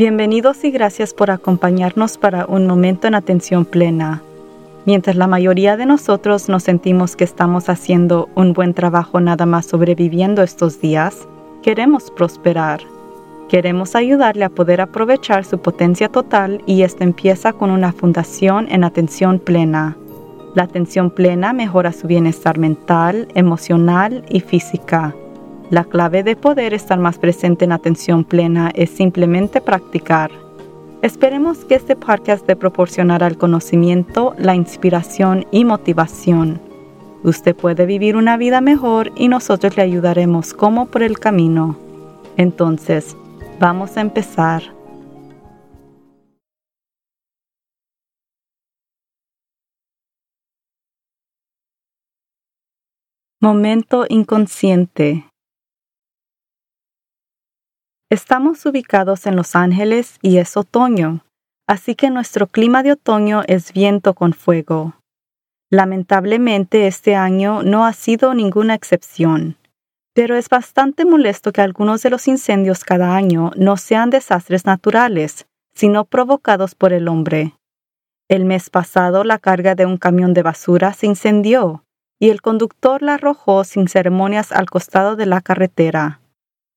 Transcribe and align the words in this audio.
Bienvenidos 0.00 0.64
y 0.64 0.70
gracias 0.70 1.12
por 1.12 1.30
acompañarnos 1.30 2.16
para 2.16 2.46
un 2.46 2.66
momento 2.66 3.06
en 3.06 3.14
atención 3.14 3.66
plena. 3.66 4.22
Mientras 4.86 5.14
la 5.14 5.26
mayoría 5.26 5.76
de 5.76 5.84
nosotros 5.84 6.48
nos 6.48 6.62
sentimos 6.62 7.16
que 7.16 7.24
estamos 7.24 7.68
haciendo 7.68 8.30
un 8.34 8.54
buen 8.54 8.72
trabajo 8.72 9.20
nada 9.20 9.44
más 9.44 9.66
sobreviviendo 9.66 10.42
estos 10.42 10.80
días, 10.80 11.28
queremos 11.62 12.10
prosperar. 12.10 12.80
Queremos 13.50 13.94
ayudarle 13.94 14.46
a 14.46 14.48
poder 14.48 14.80
aprovechar 14.80 15.44
su 15.44 15.58
potencia 15.58 16.08
total 16.08 16.62
y 16.64 16.80
esto 16.80 17.04
empieza 17.04 17.52
con 17.52 17.70
una 17.70 17.92
fundación 17.92 18.68
en 18.70 18.84
atención 18.84 19.38
plena. 19.38 19.98
La 20.54 20.62
atención 20.62 21.10
plena 21.10 21.52
mejora 21.52 21.92
su 21.92 22.06
bienestar 22.06 22.56
mental, 22.56 23.28
emocional 23.34 24.24
y 24.30 24.40
física. 24.40 25.14
La 25.70 25.84
clave 25.84 26.24
de 26.24 26.34
poder 26.34 26.74
estar 26.74 26.98
más 26.98 27.20
presente 27.20 27.64
en 27.64 27.70
atención 27.70 28.24
plena 28.24 28.72
es 28.74 28.90
simplemente 28.90 29.60
practicar. 29.60 30.32
Esperemos 31.00 31.64
que 31.64 31.76
este 31.76 31.94
podcast 31.94 32.44
te 32.44 32.56
proporcionará 32.56 33.28
el 33.28 33.38
conocimiento, 33.38 34.34
la 34.36 34.56
inspiración 34.56 35.46
y 35.52 35.64
motivación. 35.64 36.60
Usted 37.22 37.54
puede 37.54 37.86
vivir 37.86 38.16
una 38.16 38.36
vida 38.36 38.60
mejor 38.60 39.12
y 39.14 39.28
nosotros 39.28 39.76
le 39.76 39.84
ayudaremos 39.84 40.54
como 40.54 40.86
por 40.86 41.04
el 41.04 41.20
camino. 41.20 41.78
Entonces, 42.36 43.16
vamos 43.60 43.96
a 43.96 44.00
empezar. 44.00 44.62
Momento 53.40 54.04
inconsciente. 54.08 55.29
Estamos 58.12 58.66
ubicados 58.66 59.24
en 59.26 59.36
Los 59.36 59.54
Ángeles 59.54 60.18
y 60.20 60.38
es 60.38 60.56
otoño, 60.56 61.24
así 61.68 61.94
que 61.94 62.10
nuestro 62.10 62.48
clima 62.48 62.82
de 62.82 62.90
otoño 62.90 63.42
es 63.46 63.72
viento 63.72 64.14
con 64.14 64.32
fuego. 64.32 64.96
Lamentablemente 65.70 66.88
este 66.88 67.14
año 67.14 67.62
no 67.62 67.86
ha 67.86 67.92
sido 67.92 68.34
ninguna 68.34 68.74
excepción, 68.74 69.58
pero 70.12 70.34
es 70.34 70.48
bastante 70.48 71.04
molesto 71.04 71.52
que 71.52 71.60
algunos 71.60 72.02
de 72.02 72.10
los 72.10 72.26
incendios 72.26 72.82
cada 72.82 73.14
año 73.14 73.52
no 73.54 73.76
sean 73.76 74.10
desastres 74.10 74.66
naturales, 74.66 75.46
sino 75.72 76.04
provocados 76.04 76.74
por 76.74 76.92
el 76.92 77.06
hombre. 77.06 77.54
El 78.28 78.44
mes 78.44 78.70
pasado 78.70 79.22
la 79.22 79.38
carga 79.38 79.76
de 79.76 79.86
un 79.86 79.98
camión 79.98 80.34
de 80.34 80.42
basura 80.42 80.94
se 80.94 81.06
incendió 81.06 81.84
y 82.18 82.30
el 82.30 82.42
conductor 82.42 83.02
la 83.02 83.14
arrojó 83.14 83.62
sin 83.62 83.86
ceremonias 83.86 84.50
al 84.50 84.68
costado 84.68 85.14
de 85.14 85.26
la 85.26 85.40
carretera 85.40 86.20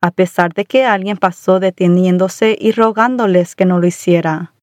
a 0.04 0.12
pesar 0.12 0.54
de 0.54 0.66
que 0.66 0.84
alguien 0.84 1.16
pasó 1.16 1.62
deteniéndose 1.62 2.58
y 2.59 2.73
rogándoles 2.73 3.56
que 3.56 3.64
no 3.64 3.80
lo 3.80 3.88
hiciera. 3.88 4.54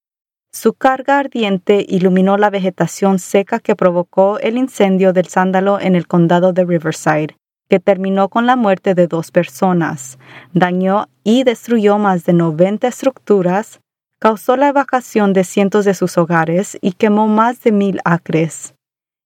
Su 0.52 0.74
carga 0.74 1.18
ardiente 1.18 1.86
iluminó 1.88 2.36
la 2.36 2.50
vegetación 2.50 3.18
seca 3.18 3.58
que 3.58 3.74
provocó 3.74 4.38
el 4.40 4.58
incendio 4.58 5.14
del 5.14 5.28
sándalo 5.28 5.80
en 5.80 5.96
el 5.96 6.06
condado 6.06 6.52
de 6.52 6.66
Riverside, 6.66 7.36
que 7.70 7.80
terminó 7.80 8.28
con 8.28 8.44
la 8.44 8.54
muerte 8.54 8.94
de 8.94 9.06
dos 9.06 9.30
personas, 9.30 10.18
dañó 10.52 11.06
y 11.24 11.44
destruyó 11.44 11.96
más 11.96 12.26
de 12.26 12.34
90 12.34 12.86
estructuras, 12.88 13.80
causó 14.18 14.58
la 14.58 14.68
evacuación 14.68 15.32
de 15.32 15.44
cientos 15.44 15.86
de 15.86 15.94
sus 15.94 16.18
hogares 16.18 16.76
y 16.82 16.92
quemó 16.92 17.28
más 17.28 17.62
de 17.62 17.72
mil 17.72 18.00
acres. 18.04 18.74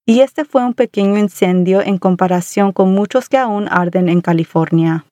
Y 0.06 0.20
este 0.20 0.44
fue 0.44 0.64
un 0.64 0.74
pequeño 0.74 1.18
incendio 1.18 1.80
en 1.80 1.98
comparación 1.98 2.70
con 2.70 2.94
muchos 2.94 3.28
que 3.28 3.38
aún 3.38 3.66
arden 3.68 4.08
en 4.08 4.20
California. 4.20 5.06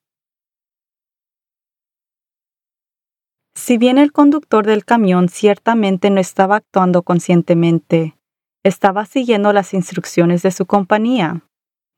Si 3.55 3.77
bien 3.77 3.97
el 3.97 4.11
conductor 4.11 4.65
del 4.65 4.83
camión 4.83 5.29
ciertamente 5.29 6.09
no 6.09 6.19
estaba 6.19 6.57
actuando 6.57 7.03
conscientemente, 7.03 8.17
estaba 8.63 9.05
siguiendo 9.05 9.53
las 9.53 9.73
instrucciones 9.73 10.41
de 10.41 10.51
su 10.51 10.65
compañía. 10.65 11.43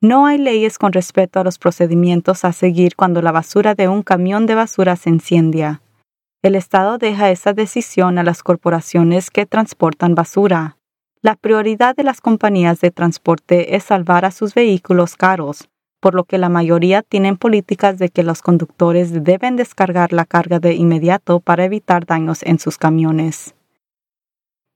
No 0.01 0.25
hay 0.25 0.37
leyes 0.37 0.77
con 0.77 0.93
respecto 0.93 1.39
a 1.39 1.43
los 1.43 1.57
procedimientos 1.57 2.43
a 2.43 2.51
seguir 2.51 2.95
cuando 2.95 3.21
la 3.21 3.31
basura 3.31 3.73
de 3.73 3.87
un 3.87 4.03
camión 4.03 4.45
de 4.45 4.55
basura 4.55 4.95
se 4.95 5.09
incendia. 5.09 5.81
El 6.43 6.55
Estado 6.55 6.97
deja 6.97 7.31
esa 7.31 7.53
decisión 7.53 8.19
a 8.19 8.23
las 8.23 8.43
corporaciones 8.43 9.31
que 9.31 9.45
transportan 9.45 10.13
basura. 10.13 10.77
La 11.21 11.35
prioridad 11.35 11.95
de 11.95 12.03
las 12.03 12.21
compañías 12.21 12.81
de 12.81 12.91
transporte 12.91 13.75
es 13.75 13.85
salvar 13.85 14.25
a 14.25 14.31
sus 14.31 14.53
vehículos 14.53 15.15
caros, 15.15 15.69
por 16.05 16.13
lo 16.13 16.25
que 16.25 16.37
la 16.37 16.49
mayoría 16.49 17.01
tienen 17.01 17.35
políticas 17.35 17.97
de 17.97 18.09
que 18.09 18.21
los 18.21 18.43
conductores 18.43 19.23
deben 19.23 19.55
descargar 19.55 20.13
la 20.13 20.23
carga 20.23 20.59
de 20.59 20.75
inmediato 20.75 21.39
para 21.39 21.65
evitar 21.65 22.05
daños 22.05 22.43
en 22.43 22.59
sus 22.59 22.77
camiones. 22.77 23.55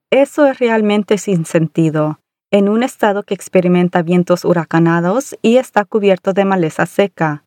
Eso 0.09 0.47
es 0.47 0.57
realmente 0.57 1.19
sin 1.19 1.45
sentido, 1.45 2.19
en 2.49 2.67
un 2.67 2.81
estado 2.81 3.21
que 3.21 3.35
experimenta 3.35 4.01
vientos 4.01 4.43
huracanados 4.43 5.37
y 5.43 5.57
está 5.57 5.85
cubierto 5.85 6.33
de 6.33 6.45
maleza 6.45 6.87
seca. 6.87 7.43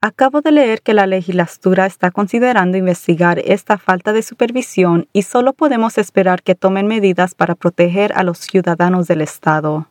Acabo 0.00 0.40
de 0.40 0.52
leer 0.52 0.80
que 0.80 0.94
la 0.94 1.06
legislatura 1.06 1.84
está 1.84 2.10
considerando 2.10 2.78
investigar 2.78 3.40
esta 3.40 3.76
falta 3.76 4.14
de 4.14 4.22
supervisión 4.22 5.06
y 5.12 5.24
solo 5.24 5.52
podemos 5.52 5.98
esperar 5.98 6.42
que 6.42 6.54
tomen 6.54 6.86
medidas 6.86 7.34
para 7.34 7.56
proteger 7.56 8.10
a 8.14 8.22
los 8.22 8.38
ciudadanos 8.38 9.06
del 9.06 9.20
estado. 9.20 9.86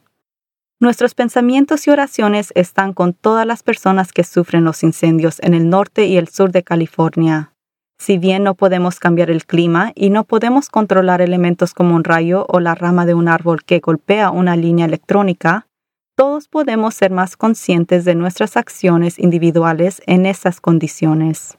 Nuestros 0.79 1.15
pensamientos 1.15 1.87
y 1.87 1.89
oraciones 1.89 2.51
están 2.53 2.93
con 2.93 3.13
todas 3.13 3.47
las 3.47 3.63
personas 3.63 4.13
que 4.13 4.23
sufren 4.23 4.63
los 4.63 4.83
incendios 4.83 5.39
en 5.41 5.55
el 5.55 5.69
norte 5.69 6.05
y 6.05 6.17
el 6.17 6.27
sur 6.27 6.51
de 6.51 6.61
California. 6.61 7.55
Si 7.97 8.19
bien 8.19 8.43
no 8.43 8.53
podemos 8.53 8.99
cambiar 8.99 9.31
el 9.31 9.45
clima 9.45 9.91
y 9.95 10.11
no 10.11 10.23
podemos 10.23 10.69
controlar 10.69 11.19
elementos 11.19 11.73
como 11.73 11.95
un 11.95 12.03
rayo 12.03 12.45
o 12.47 12.59
la 12.59 12.75
rama 12.75 13.07
de 13.07 13.15
un 13.15 13.27
árbol 13.27 13.63
que 13.63 13.79
golpea 13.79 14.29
una 14.29 14.55
línea 14.55 14.85
electrónica, 14.85 15.65
todos 16.15 16.47
podemos 16.47 16.93
ser 16.93 17.09
más 17.09 17.37
conscientes 17.37 18.05
de 18.05 18.13
nuestras 18.13 18.55
acciones 18.55 19.17
individuales 19.17 20.03
en 20.05 20.27
esas 20.27 20.61
condiciones. 20.61 21.57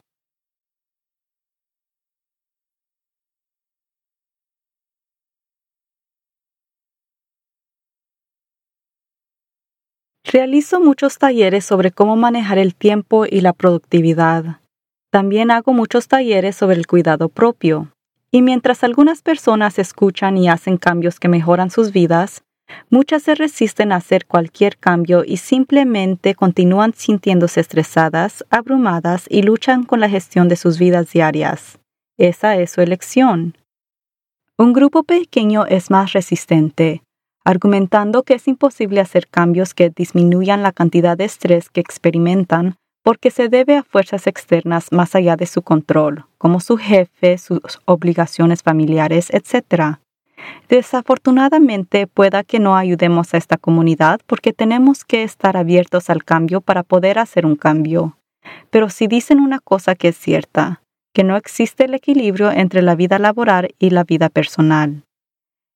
Realizo 10.31 10.79
muchos 10.79 11.17
talleres 11.17 11.65
sobre 11.65 11.89
cómo 11.89 12.15
manejar 12.15 12.59
el 12.59 12.75
tiempo 12.75 13.25
y 13.25 13.41
la 13.41 13.51
productividad. 13.51 14.59
También 15.09 15.49
hago 15.49 15.73
muchos 15.73 16.07
talleres 16.07 16.55
sobre 16.55 16.75
el 16.75 16.85
cuidado 16.85 17.29
propio. 17.29 17.91
Y 18.29 18.43
mientras 18.43 18.83
algunas 18.83 19.23
personas 19.23 19.79
escuchan 19.79 20.37
y 20.37 20.47
hacen 20.47 20.77
cambios 20.77 21.19
que 21.19 21.29
mejoran 21.29 21.71
sus 21.71 21.91
vidas, 21.91 22.43
muchas 22.91 23.23
se 23.23 23.33
resisten 23.33 23.91
a 23.91 23.95
hacer 23.95 24.27
cualquier 24.27 24.77
cambio 24.77 25.23
y 25.25 25.37
simplemente 25.37 26.35
continúan 26.35 26.93
sintiéndose 26.93 27.61
estresadas, 27.61 28.45
abrumadas 28.51 29.25
y 29.29 29.41
luchan 29.41 29.83
con 29.83 29.99
la 29.99 30.09
gestión 30.09 30.47
de 30.47 30.57
sus 30.57 30.77
vidas 30.77 31.11
diarias. 31.11 31.79
Esa 32.19 32.55
es 32.55 32.69
su 32.69 32.81
elección. 32.81 33.57
Un 34.59 34.73
grupo 34.73 35.01
pequeño 35.01 35.65
es 35.65 35.89
más 35.89 36.13
resistente, 36.13 37.01
argumentando 37.49 38.21
que 38.21 38.35
es 38.35 38.47
imposible 38.47 39.01
hacer 39.01 39.27
cambios 39.27 39.73
que 39.73 39.89
disminuyan 39.89 40.61
la 40.61 40.71
cantidad 40.71 41.17
de 41.17 41.25
estrés 41.25 41.69
que 41.69 41.81
experimentan 41.81 42.75
porque 43.03 43.31
se 43.31 43.49
debe 43.49 43.77
a 43.77 43.83
fuerzas 43.83 44.27
externas 44.27 44.91
más 44.91 45.15
allá 45.15 45.35
de 45.35 45.47
su 45.47 45.63
control, 45.63 46.25
como 46.37 46.59
su 46.59 46.77
jefe, 46.77 47.39
sus 47.39 47.59
obligaciones 47.85 48.61
familiares, 48.61 49.31
etc. 49.31 49.97
Desafortunadamente, 50.67 52.05
pueda 52.05 52.43
que 52.43 52.59
no 52.59 52.77
ayudemos 52.77 53.33
a 53.33 53.37
esta 53.37 53.57
comunidad 53.57 54.21
porque 54.27 54.53
tenemos 54.53 55.03
que 55.03 55.23
estar 55.23 55.57
abiertos 55.57 56.11
al 56.11 56.23
cambio 56.23 56.61
para 56.61 56.83
poder 56.83 57.17
hacer 57.17 57.47
un 57.47 57.55
cambio. 57.55 58.15
Pero 58.69 58.89
si 58.89 59.07
dicen 59.07 59.39
una 59.39 59.59
cosa 59.59 59.95
que 59.95 60.09
es 60.09 60.17
cierta, 60.17 60.83
que 61.15 61.23
no 61.23 61.35
existe 61.35 61.85
el 61.85 61.95
equilibrio 61.95 62.51
entre 62.51 62.83
la 62.83 62.93
vida 62.93 63.17
laboral 63.17 63.69
y 63.79 63.89
la 63.89 64.03
vida 64.03 64.29
personal. 64.29 65.03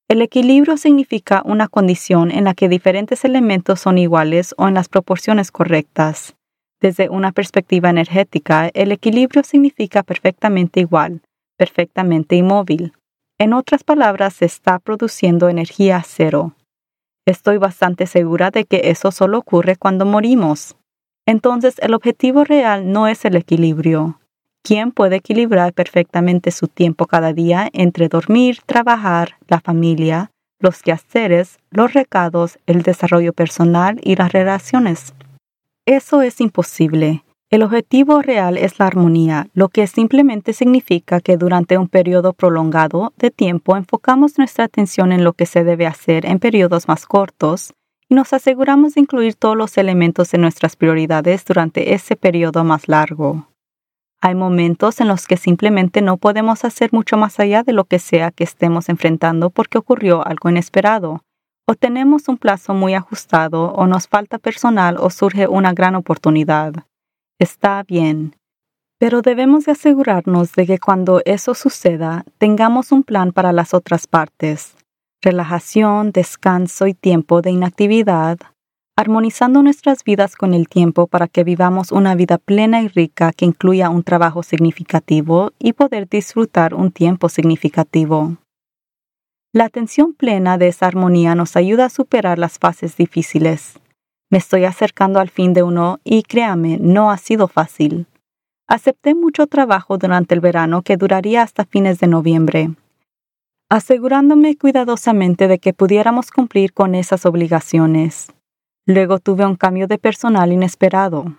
El 0.09 0.21
equilibrio 0.21 0.77
significa 0.77 1.41
una 1.45 1.67
condición 1.67 2.29
en 2.29 2.43
la 2.43 2.53
que 2.53 2.69
diferentes 2.69 3.23
elementos 3.23 3.79
son 3.79 3.97
iguales 3.97 4.53
o 4.57 4.67
en 4.67 4.73
las 4.73 4.89
proporciones 4.89 5.49
correctas. 5.49 6.35
Desde 6.81 7.09
una 7.09 7.31
perspectiva 7.31 7.89
energética, 7.89 8.69
el 8.73 8.91
equilibrio 8.91 9.43
significa 9.43 10.03
perfectamente 10.03 10.81
igual, 10.81 11.21
perfectamente 11.57 12.35
inmóvil. 12.35 12.93
En 13.39 13.53
otras 13.53 13.83
palabras, 13.83 14.33
se 14.33 14.45
está 14.45 14.79
produciendo 14.79 15.47
energía 15.47 16.03
cero. 16.05 16.53
Estoy 17.25 17.57
bastante 17.57 18.05
segura 18.05 18.51
de 18.51 18.65
que 18.65 18.89
eso 18.89 19.11
solo 19.11 19.37
ocurre 19.37 19.77
cuando 19.77 20.05
morimos. 20.05 20.75
Entonces, 21.25 21.75
el 21.79 21.93
objetivo 21.93 22.43
real 22.43 22.91
no 22.91 23.07
es 23.07 23.23
el 23.23 23.37
equilibrio, 23.37 24.19
¿Quién 24.63 24.91
puede 24.91 25.17
equilibrar 25.17 25.73
perfectamente 25.73 26.51
su 26.51 26.67
tiempo 26.67 27.05
cada 27.05 27.33
día 27.33 27.69
entre 27.73 28.07
dormir, 28.07 28.59
trabajar, 28.65 29.35
la 29.47 29.59
familia, 29.59 30.31
los 30.63 30.81
quehaceres, 30.81 31.59
los 31.69 31.93
recados, 31.93 32.57
el 32.65 32.81
desarrollo 32.81 33.33
personal 33.33 33.99
y 34.01 34.15
las 34.15 34.31
relaciones. 34.31 35.13
Eso 35.85 36.21
es 36.21 36.39
imposible. 36.39 37.23
El 37.49 37.61
objetivo 37.61 38.21
real 38.21 38.57
es 38.57 38.79
la 38.79 38.87
armonía, 38.87 39.47
lo 39.53 39.67
que 39.67 39.85
simplemente 39.85 40.53
significa 40.53 41.19
que 41.19 41.37
durante 41.37 41.77
un 41.77 41.89
periodo 41.89 42.33
prolongado 42.33 43.13
de 43.17 43.29
tiempo 43.29 43.75
enfocamos 43.75 44.37
nuestra 44.37 44.63
atención 44.63 45.11
en 45.11 45.23
lo 45.23 45.33
que 45.33 45.45
se 45.45 45.63
debe 45.63 45.85
hacer 45.85 46.25
en 46.25 46.39
periodos 46.39 46.87
más 46.87 47.05
cortos 47.05 47.73
y 48.09 48.15
nos 48.15 48.31
aseguramos 48.33 48.95
de 48.95 49.01
incluir 49.01 49.35
todos 49.35 49.57
los 49.57 49.77
elementos 49.77 50.33
en 50.33 50.41
nuestras 50.41 50.77
prioridades 50.77 51.43
durante 51.45 51.93
ese 51.93 52.15
periodo 52.15 52.63
más 52.63 52.87
largo. 52.87 53.47
Hay 54.25 54.35
momentos 54.35 55.01
en 55.01 55.09
los 55.09 55.27
que 55.27 55.35
simplemente 55.35 56.01
no 56.01 56.15
podemos 56.15 56.63
hacer 56.63 56.93
mucho 56.93 57.17
más 57.17 57.41
allá 57.41 57.61
de 57.63 57.73
lo 57.73 57.83
que 57.83 57.99
sea 57.99 58.31
que 58.31 58.45
estemos 58.45 58.87
enfrentando 58.87 59.49
porque 59.49 59.77
ocurrió 59.77 60.25
algo 60.25 60.49
inesperado, 60.49 61.25
o 61.67 61.75
tenemos 61.75 62.29
un 62.29 62.37
plazo 62.37 62.73
muy 62.73 62.93
ajustado, 62.93 63.73
o 63.73 63.85
nos 63.85 64.07
falta 64.07 64.37
personal, 64.37 64.95
o 64.97 65.09
surge 65.09 65.49
una 65.49 65.73
gran 65.73 65.95
oportunidad. 65.95 66.73
Está 67.37 67.83
bien, 67.83 68.37
pero 68.97 69.21
debemos 69.21 69.65
de 69.65 69.73
asegurarnos 69.73 70.53
de 70.53 70.67
que 70.67 70.79
cuando 70.79 71.21
eso 71.25 71.53
suceda 71.53 72.23
tengamos 72.37 72.93
un 72.93 73.03
plan 73.03 73.33
para 73.33 73.51
las 73.51 73.73
otras 73.73 74.07
partes, 74.07 74.77
relajación, 75.21 76.13
descanso 76.13 76.87
y 76.87 76.93
tiempo 76.93 77.41
de 77.41 77.51
inactividad, 77.51 78.37
armonizando 78.95 79.63
nuestras 79.63 80.03
vidas 80.03 80.35
con 80.35 80.53
el 80.53 80.67
tiempo 80.67 81.07
para 81.07 81.27
que 81.27 81.43
vivamos 81.43 81.91
una 81.91 82.13
vida 82.15 82.37
plena 82.37 82.81
y 82.81 82.87
rica 82.87 83.31
que 83.31 83.45
incluya 83.45 83.89
un 83.89 84.03
trabajo 84.03 84.43
significativo 84.43 85.51
y 85.57 85.73
poder 85.73 86.07
disfrutar 86.07 86.75
un 86.75 86.91
tiempo 86.91 87.27
significativo. 87.29 88.37
La 89.51 89.65
atención 89.65 90.13
plena 90.13 90.57
de 90.57 90.67
esa 90.67 90.87
armonía 90.87 91.35
nos 91.35 91.55
ayuda 91.55 91.85
a 91.85 91.89
superar 91.89 92.37
las 92.37 92.59
fases 92.59 92.95
difíciles. 92.95 93.79
Me 94.29 94.37
estoy 94.37 94.65
acercando 94.65 95.19
al 95.19 95.29
fin 95.29 95.53
de 95.53 95.63
uno 95.63 95.99
y 96.03 96.23
créame, 96.23 96.77
no 96.79 97.11
ha 97.11 97.17
sido 97.17 97.47
fácil. 97.47 98.07
Acepté 98.67 99.13
mucho 99.13 99.47
trabajo 99.47 99.97
durante 99.97 100.33
el 100.33 100.39
verano 100.39 100.81
que 100.81 100.97
duraría 100.97 101.41
hasta 101.41 101.65
fines 101.65 101.99
de 101.99 102.07
noviembre, 102.07 102.71
asegurándome 103.69 104.55
cuidadosamente 104.55 105.47
de 105.47 105.59
que 105.59 105.73
pudiéramos 105.73 106.31
cumplir 106.31 106.73
con 106.73 106.95
esas 106.95 107.25
obligaciones. 107.25 108.31
Luego 108.85 109.19
tuve 109.19 109.45
un 109.45 109.55
cambio 109.55 109.87
de 109.87 109.97
personal 109.97 110.51
inesperado. 110.51 111.37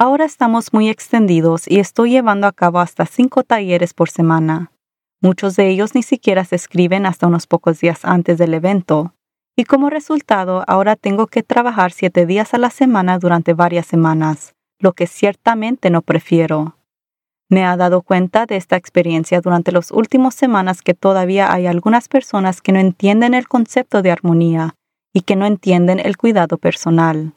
Ahora 0.00 0.24
estamos 0.24 0.72
muy 0.72 0.88
extendidos 0.88 1.68
y 1.68 1.80
estoy 1.80 2.12
llevando 2.12 2.46
a 2.46 2.52
cabo 2.52 2.80
hasta 2.80 3.04
cinco 3.04 3.42
talleres 3.42 3.92
por 3.92 4.08
semana. 4.08 4.72
Muchos 5.20 5.54
de 5.54 5.68
ellos 5.68 5.94
ni 5.94 6.02
siquiera 6.02 6.46
se 6.46 6.56
escriben 6.56 7.04
hasta 7.04 7.26
unos 7.26 7.46
pocos 7.46 7.78
días 7.80 8.06
antes 8.06 8.38
del 8.38 8.54
evento, 8.54 9.14
y 9.54 9.64
como 9.64 9.90
resultado 9.90 10.64
ahora 10.66 10.96
tengo 10.96 11.26
que 11.26 11.42
trabajar 11.42 11.92
siete 11.92 12.24
días 12.24 12.54
a 12.54 12.58
la 12.58 12.70
semana 12.70 13.18
durante 13.18 13.52
varias 13.52 13.84
semanas, 13.84 14.54
lo 14.78 14.94
que 14.94 15.06
ciertamente 15.06 15.90
no 15.90 16.00
prefiero. 16.00 16.78
Me 17.50 17.66
ha 17.66 17.76
dado 17.76 18.00
cuenta 18.00 18.46
de 18.46 18.56
esta 18.56 18.76
experiencia 18.76 19.42
durante 19.42 19.72
las 19.72 19.90
últimas 19.90 20.34
semanas 20.34 20.80
que 20.80 20.94
todavía 20.94 21.52
hay 21.52 21.66
algunas 21.66 22.08
personas 22.08 22.62
que 22.62 22.72
no 22.72 22.78
entienden 22.78 23.34
el 23.34 23.46
concepto 23.46 24.00
de 24.00 24.10
armonía 24.10 24.74
y 25.12 25.22
que 25.22 25.36
no 25.36 25.46
entienden 25.46 25.98
el 25.98 26.16
cuidado 26.16 26.58
personal. 26.58 27.34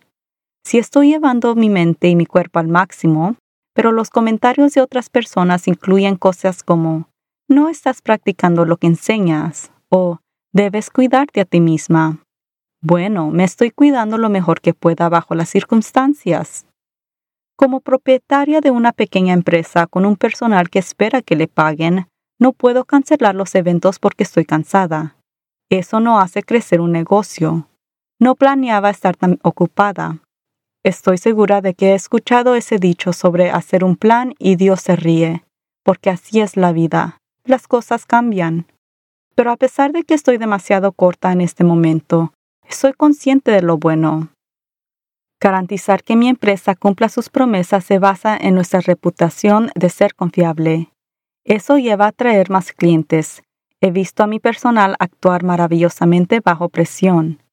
Si 0.63 0.77
estoy 0.77 1.09
llevando 1.09 1.55
mi 1.55 1.69
mente 1.69 2.07
y 2.09 2.15
mi 2.15 2.25
cuerpo 2.25 2.59
al 2.59 2.67
máximo, 2.67 3.35
pero 3.73 3.91
los 3.91 4.09
comentarios 4.09 4.73
de 4.73 4.81
otras 4.81 5.09
personas 5.09 5.67
incluyen 5.67 6.15
cosas 6.15 6.63
como 6.63 7.09
no 7.47 7.69
estás 7.69 8.01
practicando 8.01 8.65
lo 8.65 8.77
que 8.77 8.87
enseñas 8.87 9.71
o 9.89 10.19
Debes 10.55 10.89
cuidarte 10.89 11.41
a 11.41 11.45
ti 11.45 11.59
misma. 11.59 12.23
Bueno, 12.81 13.29
me 13.29 13.43
estoy 13.43 13.71
cuidando 13.71 14.17
lo 14.17 14.29
mejor 14.29 14.61
que 14.61 14.73
pueda 14.73 15.09
bajo 15.09 15.35
las 15.35 15.49
circunstancias. 15.49 16.65
Como 17.57 17.81
propietaria 17.81 18.61
de 18.61 18.71
una 18.71 18.93
pequeña 18.93 19.33
empresa 19.33 19.85
con 19.85 20.05
un 20.05 20.15
personal 20.15 20.69
que 20.69 20.79
espera 20.79 21.21
que 21.21 21.35
le 21.35 21.49
paguen, 21.49 22.07
no 22.39 22.53
puedo 22.53 22.85
cancelar 22.85 23.35
los 23.35 23.53
eventos 23.53 23.99
porque 23.99 24.23
estoy 24.23 24.45
cansada. 24.45 25.14
Eso 25.69 25.99
no 25.99 26.19
hace 26.19 26.43
crecer 26.43 26.81
un 26.81 26.91
negocio. 26.91 27.67
No 28.19 28.35
planeaba 28.35 28.89
estar 28.89 29.15
tan 29.15 29.39
ocupada. 29.41 30.19
Estoy 30.83 31.17
segura 31.17 31.61
de 31.61 31.73
que 31.73 31.91
he 31.91 31.95
escuchado 31.95 32.55
ese 32.55 32.77
dicho 32.77 33.11
sobre 33.11 33.49
hacer 33.49 33.83
un 33.83 33.95
plan 33.95 34.35
y 34.37 34.55
Dios 34.55 34.81
se 34.81 34.95
ríe, 34.95 35.43
porque 35.83 36.11
así 36.11 36.41
es 36.41 36.57
la 36.57 36.71
vida. 36.71 37.17
Las 37.43 37.67
cosas 37.67 38.05
cambian. 38.05 38.67
Pero 39.33 39.51
a 39.51 39.57
pesar 39.57 39.91
de 39.91 40.03
que 40.03 40.13
estoy 40.13 40.37
demasiado 40.37 40.91
corta 40.91 41.31
en 41.31 41.41
este 41.41 41.63
momento, 41.63 42.33
soy 42.69 42.93
consciente 42.93 43.51
de 43.51 43.61
lo 43.61 43.77
bueno. 43.77 44.29
Garantizar 45.41 46.03
que 46.03 46.15
mi 46.15 46.29
empresa 46.29 46.75
cumpla 46.75 47.09
sus 47.09 47.29
promesas 47.29 47.83
se 47.83 47.99
basa 47.99 48.37
en 48.37 48.55
nuestra 48.55 48.79
reputación 48.79 49.71
de 49.75 49.89
ser 49.89 50.15
confiable. 50.15 50.89
Eso 51.43 51.77
lleva 51.77 52.07
a 52.07 52.11
traer 52.11 52.49
más 52.49 52.71
clientes. 52.71 53.43
He 53.85 53.91
visto 53.91 54.23
a 54.23 54.27
mi 54.27 54.39
personal 54.39 54.95
actuar 54.97 55.43
maravillosamente 55.43 56.39
bajo 56.39 56.69
presión. 56.69 57.43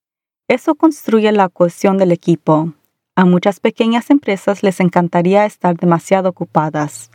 Eso 0.49 0.77
construye 0.77 1.31
la 1.31 1.51
cohesión 1.51 1.99
del 1.99 2.11
equipo. 2.11 2.73
A 3.15 3.27
muchas 3.27 3.61
pequeñas 3.61 4.09
empresas 4.09 4.63
les 4.63 4.81
encantaría 4.81 5.45
estar 5.45 5.77
demasiado 5.77 6.31
ocupadas. 6.31 7.11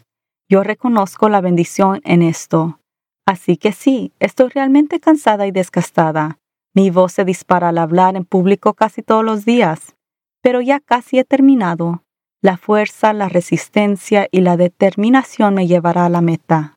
Yo 0.48 0.62
reconozco 0.62 1.30
la 1.30 1.42
bendición 1.42 2.00
en 2.04 2.22
esto. 2.22 2.80
Así 3.25 3.58
que 3.58 3.72
sí, 3.72 4.12
estoy 4.19 4.50
realmente 4.50 5.00
cansada 5.00 5.48
y 5.48 5.52
desgastada. 5.52 6.38
Mi 6.75 6.92
voz 6.92 7.13
se 7.13 7.25
dispara 7.25 7.70
al 7.70 7.80
hablar 7.80 8.16
en 8.18 8.24
público 8.24 8.75
casi 8.75 9.02
todos 9.02 9.25
los 9.25 9.46
días, 9.46 9.96
pero 10.44 10.62
ya 10.62 10.80
casi 10.80 11.18
he 11.18 11.24
terminado. 11.24 12.04
La 12.40 12.58
fuerza, 12.58 13.13
la 13.13 13.30
resistencia 13.30 14.28
y 14.30 14.42
la 14.42 14.58
determinación 14.58 15.56
me 15.56 15.66
llevará 15.66 16.06
a 16.06 16.10
la 16.10 16.22
meta. 16.22 16.76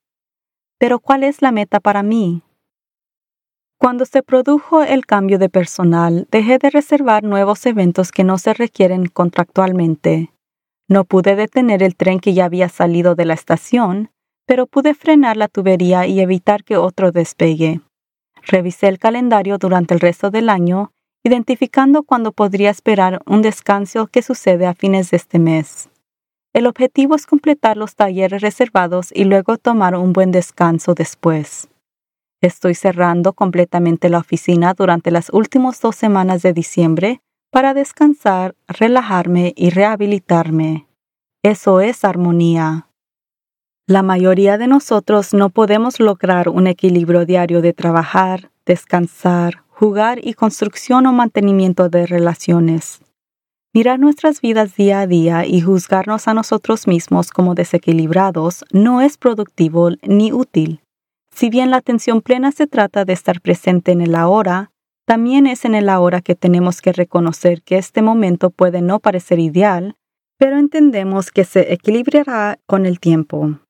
Pero 0.80 0.98
¿cuál 0.98 1.24
es 1.24 1.42
la 1.42 1.52
meta 1.52 1.78
para 1.78 2.02
mí? 2.02 2.40
Cuando 3.76 4.06
se 4.06 4.22
produjo 4.22 4.82
el 4.82 5.04
cambio 5.04 5.38
de 5.38 5.50
personal, 5.50 6.26
dejé 6.30 6.56
de 6.56 6.70
reservar 6.70 7.22
nuevos 7.22 7.66
eventos 7.66 8.12
que 8.12 8.24
no 8.24 8.38
se 8.38 8.54
requieren 8.54 9.04
contractualmente. 9.04 10.32
No 10.88 11.04
pude 11.04 11.36
detener 11.36 11.82
el 11.82 11.96
tren 11.96 12.18
que 12.18 12.32
ya 12.32 12.46
había 12.46 12.70
salido 12.70 13.14
de 13.14 13.26
la 13.26 13.34
estación, 13.34 14.10
pero 14.46 14.66
pude 14.66 14.94
frenar 14.94 15.36
la 15.36 15.48
tubería 15.48 16.06
y 16.06 16.18
evitar 16.18 16.64
que 16.64 16.78
otro 16.78 17.12
despegue. 17.12 17.82
Revisé 18.42 18.88
el 18.88 18.98
calendario 18.98 19.58
durante 19.58 19.92
el 19.92 20.00
resto 20.00 20.30
del 20.30 20.48
año, 20.48 20.92
identificando 21.22 22.04
cuándo 22.04 22.32
podría 22.32 22.70
esperar 22.70 23.20
un 23.26 23.42
descanso 23.42 24.06
que 24.06 24.22
sucede 24.22 24.66
a 24.66 24.72
fines 24.72 25.10
de 25.10 25.18
este 25.18 25.38
mes. 25.38 25.90
El 26.52 26.66
objetivo 26.66 27.14
es 27.14 27.26
completar 27.26 27.76
los 27.76 27.94
talleres 27.94 28.42
reservados 28.42 29.10
y 29.14 29.24
luego 29.24 29.56
tomar 29.56 29.94
un 29.94 30.12
buen 30.12 30.32
descanso 30.32 30.94
después. 30.94 31.68
Estoy 32.40 32.74
cerrando 32.74 33.34
completamente 33.34 34.08
la 34.08 34.18
oficina 34.18 34.74
durante 34.74 35.10
las 35.10 35.30
últimas 35.30 35.80
dos 35.80 35.94
semanas 35.94 36.42
de 36.42 36.52
diciembre 36.52 37.20
para 37.50 37.74
descansar, 37.74 38.54
relajarme 38.66 39.52
y 39.56 39.70
rehabilitarme. 39.70 40.86
Eso 41.42 41.80
es 41.80 42.04
armonía. 42.04 42.88
La 43.86 44.02
mayoría 44.02 44.58
de 44.58 44.66
nosotros 44.66 45.34
no 45.34 45.50
podemos 45.50 46.00
lograr 46.00 46.48
un 46.48 46.66
equilibrio 46.66 47.26
diario 47.26 47.60
de 47.60 47.72
trabajar, 47.72 48.50
descansar, 48.64 49.64
jugar 49.68 50.20
y 50.22 50.34
construcción 50.34 51.06
o 51.06 51.12
mantenimiento 51.12 51.88
de 51.88 52.06
relaciones. 52.06 53.00
Mirar 53.72 54.00
nuestras 54.00 54.40
vidas 54.40 54.74
día 54.74 55.00
a 55.00 55.06
día 55.06 55.46
y 55.46 55.60
juzgarnos 55.60 56.26
a 56.26 56.34
nosotros 56.34 56.88
mismos 56.88 57.30
como 57.30 57.54
desequilibrados 57.54 58.64
no 58.72 59.00
es 59.00 59.16
productivo 59.16 59.90
ni 60.02 60.32
útil. 60.32 60.80
Si 61.32 61.50
bien 61.50 61.70
la 61.70 61.76
atención 61.76 62.20
plena 62.20 62.50
se 62.50 62.66
trata 62.66 63.04
de 63.04 63.12
estar 63.12 63.40
presente 63.40 63.92
en 63.92 64.00
el 64.00 64.16
ahora, 64.16 64.72
también 65.06 65.46
es 65.46 65.64
en 65.64 65.76
el 65.76 65.88
ahora 65.88 66.20
que 66.20 66.34
tenemos 66.34 66.80
que 66.80 66.92
reconocer 66.92 67.62
que 67.62 67.78
este 67.78 68.02
momento 68.02 68.50
puede 68.50 68.82
no 68.82 68.98
parecer 68.98 69.38
ideal, 69.38 69.94
pero 70.36 70.58
entendemos 70.58 71.30
que 71.30 71.44
se 71.44 71.72
equilibrará 71.72 72.58
con 72.66 72.86
el 72.86 72.98
tiempo. 72.98 73.60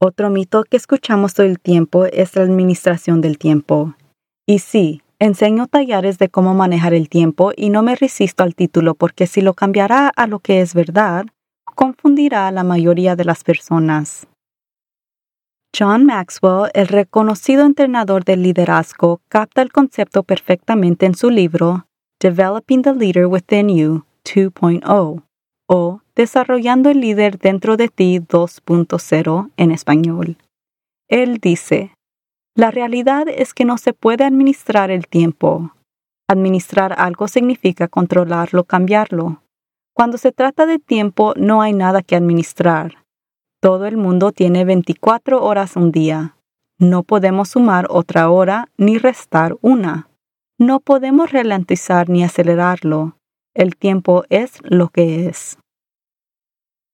Otro 0.00 0.30
mito 0.30 0.62
que 0.62 0.76
escuchamos 0.76 1.34
todo 1.34 1.46
el 1.46 1.58
tiempo 1.58 2.04
es 2.06 2.36
la 2.36 2.42
administración 2.42 3.20
del 3.20 3.38
tiempo. 3.38 3.96
Y 4.46 4.60
sí, 4.60 5.02
enseño 5.20 5.68
talleres 5.68 6.18
de 6.18 6.28
cómo 6.28 6.54
manejar 6.54 6.94
el 6.94 7.08
tiempo 7.08 7.52
y 7.54 7.70
no 7.70 7.82
me 7.82 7.94
resisto 7.94 8.42
al 8.42 8.56
título 8.56 8.94
porque 8.94 9.28
si 9.28 9.42
lo 9.42 9.54
cambiará 9.54 10.08
a 10.08 10.26
lo 10.26 10.40
que 10.40 10.60
es 10.60 10.74
verdad, 10.74 11.26
confundirá 11.76 12.48
a 12.48 12.52
la 12.52 12.64
mayoría 12.64 13.14
de 13.14 13.24
las 13.24 13.44
personas. 13.44 14.26
John 15.78 16.04
Maxwell, 16.04 16.70
el 16.74 16.88
reconocido 16.88 17.64
entrenador 17.64 18.24
del 18.24 18.42
liderazgo, 18.42 19.20
capta 19.28 19.62
el 19.62 19.70
concepto 19.70 20.24
perfectamente 20.24 21.06
en 21.06 21.14
su 21.14 21.30
libro 21.30 21.86
Developing 22.20 22.82
the 22.82 22.94
Leader 22.94 23.26
Within 23.26 23.68
You 23.68 24.04
2.0 24.24 25.22
o 25.68 26.00
Desarrollando 26.16 26.90
el 26.90 27.00
líder 27.00 27.38
dentro 27.38 27.76
de 27.76 27.88
ti 27.88 28.18
2.0 28.18 29.50
en 29.56 29.70
español. 29.70 30.36
Él 31.08 31.38
dice, 31.38 31.94
la 32.54 32.70
realidad 32.70 33.26
es 33.28 33.54
que 33.54 33.64
no 33.64 33.78
se 33.78 33.92
puede 33.92 34.24
administrar 34.24 34.90
el 34.90 35.06
tiempo. 35.06 35.72
Administrar 36.28 36.94
algo 36.98 37.28
significa 37.28 37.88
controlarlo, 37.88 38.64
cambiarlo. 38.64 39.42
Cuando 39.94 40.18
se 40.18 40.32
trata 40.32 40.66
de 40.66 40.78
tiempo 40.78 41.34
no 41.36 41.62
hay 41.62 41.72
nada 41.72 42.02
que 42.02 42.16
administrar. 42.16 43.04
Todo 43.60 43.86
el 43.86 43.96
mundo 43.96 44.32
tiene 44.32 44.64
24 44.64 45.42
horas 45.44 45.76
un 45.76 45.92
día. 45.92 46.36
No 46.78 47.02
podemos 47.02 47.50
sumar 47.50 47.86
otra 47.90 48.30
hora 48.30 48.68
ni 48.78 48.96
restar 48.98 49.56
una. 49.60 50.08
No 50.58 50.80
podemos 50.80 51.30
ralentizar 51.32 52.08
ni 52.08 52.24
acelerarlo. 52.24 53.16
El 53.54 53.76
tiempo 53.76 54.24
es 54.28 54.58
lo 54.62 54.88
que 54.88 55.26
es. 55.26 55.58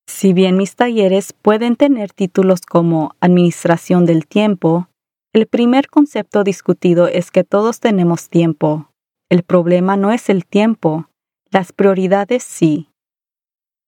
Si 0.08 0.32
bien 0.32 0.56
mis 0.56 0.76
talleres 0.76 1.32
pueden 1.32 1.76
tener 1.76 2.12
títulos 2.12 2.62
como 2.62 3.14
Administración 3.20 4.06
del 4.06 4.26
Tiempo, 4.26 4.88
el 5.36 5.46
primer 5.46 5.90
concepto 5.90 6.44
discutido 6.44 7.08
es 7.08 7.30
que 7.30 7.44
todos 7.44 7.78
tenemos 7.78 8.30
tiempo. 8.30 8.88
El 9.28 9.42
problema 9.42 9.98
no 9.98 10.10
es 10.10 10.30
el 10.30 10.46
tiempo, 10.46 11.10
las 11.50 11.74
prioridades 11.74 12.42
sí. 12.42 12.88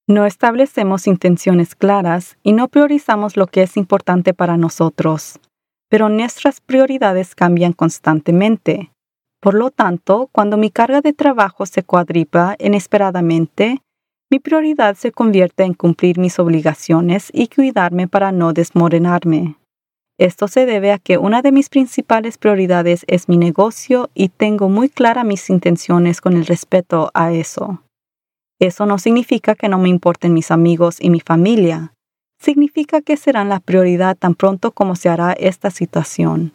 No 0.07 0.27
establecemos 0.27 1.07
intenciones 1.07 1.73
claras 1.73 2.37
y 2.43 2.53
no 2.53 2.67
priorizamos 2.67 3.35
lo 3.35 3.47
que 3.47 3.63
es 3.63 3.77
importante 3.77 4.35
para 4.35 4.57
nosotros, 4.57 5.39
pero 5.89 6.07
nuestras 6.07 6.61
prioridades 6.61 7.33
cambian 7.33 7.73
constantemente. 7.73 8.91
Por 9.41 9.55
lo 9.55 9.71
tanto, 9.71 10.29
cuando 10.31 10.55
mi 10.55 10.69
carga 10.69 11.01
de 11.01 11.13
trabajo 11.13 11.65
se 11.65 11.81
cuadripa 11.81 12.57
inesperadamente, 12.59 13.81
mi 14.29 14.37
prioridad 14.37 14.95
se 14.95 15.11
convierte 15.11 15.63
en 15.63 15.73
cumplir 15.73 16.19
mis 16.19 16.37
obligaciones 16.37 17.31
y 17.33 17.47
cuidarme 17.47 18.07
para 18.07 18.31
no 18.31 18.53
desmoronarme. 18.53 19.58
Esto 20.19 20.49
se 20.49 20.65
debe 20.65 20.91
a 20.91 20.99
que 20.99 21.17
una 21.17 21.41
de 21.41 21.53
mis 21.53 21.69
principales 21.69 22.37
prioridades 22.37 23.05
es 23.07 23.29
mi 23.29 23.37
negocio 23.37 24.09
y 24.13 24.27
tengo 24.27 24.67
muy 24.67 24.89
clara 24.89 25.23
mis 25.23 25.49
intenciones 25.49 26.19
con 26.19 26.33
el 26.33 26.45
respeto 26.45 27.09
a 27.13 27.31
eso. 27.31 27.81
Eso 28.59 28.85
no 28.85 28.97
significa 28.97 29.55
que 29.55 29.69
no 29.69 29.77
me 29.77 29.87
importen 29.87 30.33
mis 30.33 30.51
amigos 30.51 30.97
y 30.99 31.09
mi 31.09 31.21
familia. 31.21 31.93
Significa 32.37 32.99
que 33.01 33.15
serán 33.15 33.47
la 33.47 33.61
prioridad 33.61 34.17
tan 34.17 34.35
pronto 34.35 34.71
como 34.71 34.97
se 34.97 35.07
hará 35.07 35.31
esta 35.31 35.71
situación. 35.71 36.51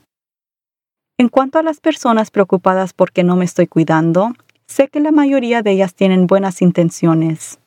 En 1.17 1.31
cuanto 1.31 1.59
a 1.59 1.63
las 1.63 1.81
personas 1.81 2.31
preocupadas 2.31 2.93
porque 2.93 3.25
no 3.25 3.35
me 3.35 3.47
estoy 3.47 3.67
cuidando, 3.67 4.35
sé 4.67 4.89
que 4.89 5.01
la 5.01 5.11
mayoría 5.11 5.63
de 5.63 5.71
ellas 5.71 5.95
tienen 5.95 6.27
buenas 6.27 6.61
intenciones. 6.61 7.61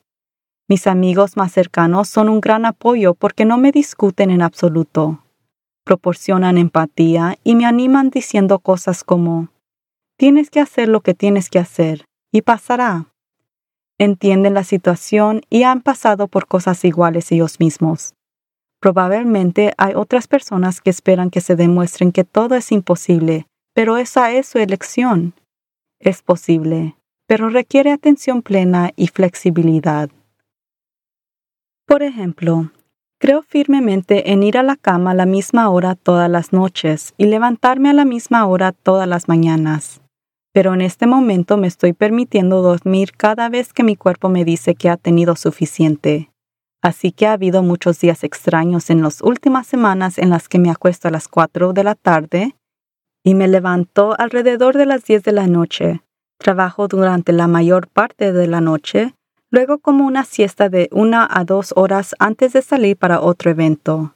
Mis 0.69 0.85
amigos 0.85 1.37
más 1.37 1.53
cercanos 1.53 2.07
son 2.07 2.29
un 2.29 2.39
gran 2.39 2.67
apoyo 2.67 3.15
porque 3.15 3.45
no 3.45 3.57
me 3.57 3.71
discuten 3.71 4.29
en 4.29 4.43
absoluto. 4.43 5.23
Proporcionan 5.87 6.57
empatía 6.57 7.37
y 7.45 7.55
me 7.55 7.65
animan 7.65 8.09
diciendo 8.09 8.59
cosas 8.59 9.05
como, 9.05 9.47
tienes 10.17 10.49
que 10.49 10.59
hacer 10.59 10.89
lo 10.89 10.99
que 10.99 11.13
tienes 11.13 11.49
que 11.49 11.59
hacer, 11.59 12.03
y 12.29 12.41
pasará 12.41 13.07
entienden 13.97 14.53
la 14.53 14.63
situación 14.63 15.41
y 15.49 15.63
han 15.63 15.81
pasado 15.81 16.27
por 16.27 16.47
cosas 16.47 16.83
iguales 16.85 17.31
ellos 17.31 17.59
mismos. 17.59 18.13
Probablemente 18.79 19.73
hay 19.77 19.93
otras 19.95 20.27
personas 20.27 20.81
que 20.81 20.89
esperan 20.89 21.29
que 21.29 21.41
se 21.41 21.55
demuestren 21.55 22.11
que 22.11 22.23
todo 22.23 22.55
es 22.55 22.71
imposible, 22.71 23.47
pero 23.73 23.97
esa 23.97 24.31
es 24.31 24.47
su 24.47 24.59
elección. 24.59 25.33
Es 25.99 26.21
posible, 26.21 26.95
pero 27.25 27.49
requiere 27.49 27.91
atención 27.91 28.43
plena 28.43 28.91
y 28.95 29.07
flexibilidad. 29.07 30.09
Por 31.87 32.03
ejemplo, 32.03 32.71
creo 33.19 33.41
firmemente 33.41 34.31
en 34.31 34.43
ir 34.43 34.57
a 34.57 34.63
la 34.63 34.75
cama 34.75 35.11
a 35.11 35.15
la 35.15 35.25
misma 35.25 35.69
hora 35.69 35.95
todas 35.95 36.29
las 36.29 36.53
noches 36.53 37.13
y 37.17 37.25
levantarme 37.25 37.89
a 37.89 37.93
la 37.93 38.05
misma 38.05 38.45
hora 38.45 38.71
todas 38.71 39.07
las 39.07 39.27
mañanas 39.27 40.01
pero 40.57 40.73
en 40.73 40.81
este 40.81 41.05
momento 41.05 41.55
me 41.55 41.67
estoy 41.67 41.93
permitiendo 41.93 42.63
dormir 42.63 43.11
cada 43.15 43.47
vez 43.47 43.73
que 43.73 43.83
mi 43.83 43.95
cuerpo 43.95 44.27
me 44.27 44.43
dice 44.43 44.73
que 44.73 44.89
ha 44.89 44.97
tenido 44.97 45.35
suficiente. 45.35 46.31
Así 46.81 47.11
que 47.11 47.27
ha 47.27 47.33
habido 47.33 47.61
muchos 47.61 47.99
días 47.99 48.23
extraños 48.23 48.89
en 48.89 49.03
las 49.03 49.21
últimas 49.21 49.67
semanas 49.67 50.17
en 50.17 50.31
las 50.31 50.49
que 50.49 50.57
me 50.57 50.71
acuesto 50.71 51.09
a 51.09 51.11
las 51.11 51.27
4 51.27 51.73
de 51.73 51.83
la 51.83 51.93
tarde 51.93 52.55
y 53.23 53.35
me 53.35 53.47
levanto 53.47 54.19
alrededor 54.19 54.75
de 54.77 54.87
las 54.87 55.05
10 55.05 55.21
de 55.21 55.31
la 55.31 55.45
noche. 55.45 56.01
Trabajo 56.39 56.87
durante 56.87 57.33
la 57.33 57.47
mayor 57.47 57.87
parte 57.87 58.33
de 58.33 58.47
la 58.47 58.59
noche, 58.59 59.13
luego 59.51 59.79
como 59.79 60.05
una 60.05 60.23
siesta 60.23 60.69
de 60.69 60.89
una 60.91 61.27
a 61.29 61.43
dos 61.43 61.73
horas 61.75 62.15
antes 62.19 62.53
de 62.53 62.61
salir 62.61 62.97
para 62.97 63.21
otro 63.21 63.51
evento. 63.51 64.13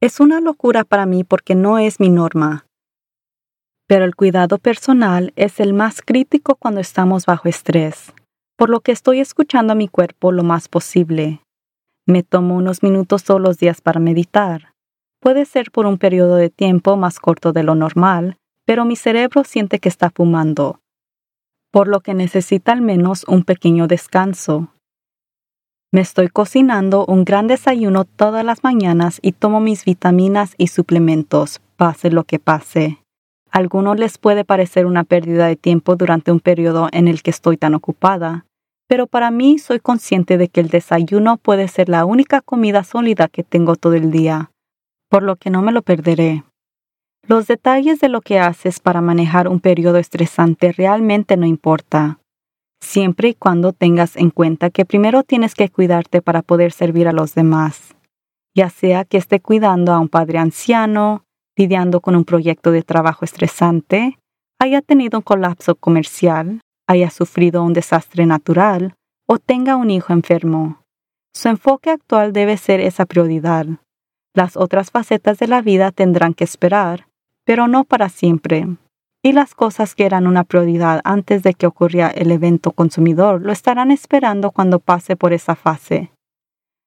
Es 0.00 0.20
una 0.20 0.40
locura 0.40 0.84
para 0.84 1.06
mí 1.06 1.24
porque 1.24 1.54
no 1.54 1.78
es 1.78 2.00
mi 2.00 2.08
norma 2.08 2.66
pero 3.92 4.06
el 4.06 4.16
cuidado 4.16 4.56
personal 4.56 5.34
es 5.36 5.60
el 5.60 5.74
más 5.74 6.00
crítico 6.00 6.54
cuando 6.54 6.80
estamos 6.80 7.26
bajo 7.26 7.50
estrés, 7.50 8.14
por 8.56 8.70
lo 8.70 8.80
que 8.80 8.90
estoy 8.90 9.20
escuchando 9.20 9.74
a 9.74 9.76
mi 9.76 9.86
cuerpo 9.86 10.32
lo 10.32 10.42
más 10.42 10.66
posible. 10.66 11.42
Me 12.06 12.22
tomo 12.22 12.56
unos 12.56 12.82
minutos 12.82 13.22
todos 13.22 13.42
los 13.42 13.58
días 13.58 13.82
para 13.82 14.00
meditar. 14.00 14.72
Puede 15.20 15.44
ser 15.44 15.70
por 15.70 15.84
un 15.84 15.98
periodo 15.98 16.36
de 16.36 16.48
tiempo 16.48 16.96
más 16.96 17.20
corto 17.20 17.52
de 17.52 17.64
lo 17.64 17.74
normal, 17.74 18.38
pero 18.64 18.86
mi 18.86 18.96
cerebro 18.96 19.44
siente 19.44 19.78
que 19.78 19.90
está 19.90 20.08
fumando, 20.08 20.80
por 21.72 21.88
lo 21.88 21.98
que 21.98 22.14
necesita 22.14 22.70
al 22.70 22.82
menos 22.82 23.24
un 23.26 23.42
pequeño 23.42 23.88
descanso. 23.88 24.68
Me 25.90 26.00
estoy 26.00 26.28
cocinando 26.28 27.04
un 27.06 27.24
gran 27.24 27.48
desayuno 27.48 28.04
todas 28.04 28.44
las 28.44 28.62
mañanas 28.62 29.18
y 29.20 29.32
tomo 29.32 29.58
mis 29.58 29.84
vitaminas 29.84 30.54
y 30.56 30.68
suplementos, 30.68 31.60
pase 31.76 32.12
lo 32.12 32.22
que 32.22 32.38
pase 32.38 33.02
algunos 33.52 33.98
les 33.98 34.16
puede 34.16 34.44
parecer 34.44 34.86
una 34.86 35.04
pérdida 35.04 35.46
de 35.46 35.56
tiempo 35.56 35.94
durante 35.94 36.32
un 36.32 36.40
periodo 36.40 36.88
en 36.90 37.06
el 37.06 37.22
que 37.22 37.30
estoy 37.30 37.58
tan 37.58 37.74
ocupada, 37.74 38.46
pero 38.88 39.06
para 39.06 39.30
mí 39.30 39.58
soy 39.58 39.78
consciente 39.78 40.38
de 40.38 40.48
que 40.48 40.60
el 40.60 40.68
desayuno 40.68 41.36
puede 41.36 41.68
ser 41.68 41.90
la 41.90 42.06
única 42.06 42.40
comida 42.40 42.82
sólida 42.82 43.28
que 43.28 43.44
tengo 43.44 43.76
todo 43.76 43.92
el 43.92 44.10
día, 44.10 44.50
por 45.10 45.22
lo 45.22 45.36
que 45.36 45.50
no 45.50 45.60
me 45.60 45.70
lo 45.70 45.82
perderé. 45.82 46.44
Los 47.28 47.46
detalles 47.46 48.00
de 48.00 48.08
lo 48.08 48.20
que 48.20 48.40
haces 48.40 48.80
para 48.80 49.00
manejar 49.00 49.46
un 49.46 49.60
periodo 49.60 49.98
estresante 49.98 50.72
realmente 50.72 51.36
no 51.36 51.46
importa, 51.46 52.18
siempre 52.80 53.28
y 53.28 53.34
cuando 53.34 53.72
tengas 53.72 54.16
en 54.16 54.30
cuenta 54.30 54.70
que 54.70 54.84
primero 54.84 55.22
tienes 55.22 55.54
que 55.54 55.68
cuidarte 55.68 56.20
para 56.20 56.42
poder 56.42 56.72
servir 56.72 57.06
a 57.06 57.12
los 57.12 57.34
demás, 57.34 57.94
ya 58.56 58.70
sea 58.70 59.04
que 59.04 59.18
esté 59.18 59.40
cuidando 59.40 59.92
a 59.92 60.00
un 60.00 60.08
padre 60.08 60.38
anciano, 60.38 61.24
lidiando 61.56 62.00
con 62.00 62.16
un 62.16 62.24
proyecto 62.24 62.72
de 62.72 62.82
trabajo 62.82 63.24
estresante, 63.24 64.18
haya 64.58 64.82
tenido 64.82 65.18
un 65.18 65.22
colapso 65.22 65.76
comercial, 65.76 66.60
haya 66.88 67.10
sufrido 67.10 67.62
un 67.62 67.72
desastre 67.72 68.26
natural 68.26 68.94
o 69.28 69.38
tenga 69.38 69.76
un 69.76 69.90
hijo 69.90 70.12
enfermo. 70.12 70.82
Su 71.34 71.48
enfoque 71.48 71.90
actual 71.90 72.32
debe 72.32 72.56
ser 72.56 72.80
esa 72.80 73.06
prioridad. 73.06 73.66
Las 74.34 74.56
otras 74.56 74.90
facetas 74.90 75.38
de 75.38 75.46
la 75.46 75.62
vida 75.62 75.92
tendrán 75.92 76.34
que 76.34 76.44
esperar, 76.44 77.06
pero 77.44 77.68
no 77.68 77.84
para 77.84 78.08
siempre. 78.08 78.66
Y 79.22 79.32
las 79.32 79.54
cosas 79.54 79.94
que 79.94 80.04
eran 80.04 80.26
una 80.26 80.44
prioridad 80.44 81.00
antes 81.04 81.42
de 81.42 81.54
que 81.54 81.66
ocurriera 81.66 82.08
el 82.08 82.30
evento 82.30 82.72
consumidor 82.72 83.40
lo 83.40 83.52
estarán 83.52 83.90
esperando 83.90 84.50
cuando 84.50 84.80
pase 84.80 85.16
por 85.16 85.32
esa 85.32 85.54
fase. 85.54 86.10